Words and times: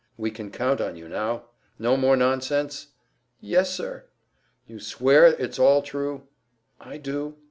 "We 0.17 0.31
can 0.31 0.49
count 0.49 0.81
on 0.81 0.95
you 0.95 1.07
now? 1.07 1.49
No 1.77 1.95
more 1.95 2.15
nonsense?" 2.17 2.87
"Y 2.89 2.89
y 2.89 3.49
yes, 3.51 3.71
sir." 3.71 4.05
"You 4.65 4.79
swear 4.79 5.27
it's 5.27 5.59
all 5.59 5.83
true?" 5.83 6.23
"I 6.79 6.97
do." 6.97 7.37